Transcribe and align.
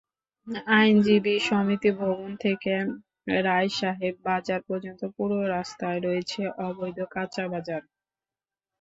আইনজীবী 0.71 1.35
সমিতি 1.47 1.89
ভবন 1.99 2.31
থেকে 2.43 2.73
রায়সাহেব 3.45 4.15
বাজার 4.25 4.61
পর্যন্ত 4.69 5.01
পুরো 5.15 5.37
রাস্তায় 5.47 5.99
রয়েছে 5.99 6.41
অবৈধ 6.67 6.97
কাঁচাবাজার। 7.13 7.81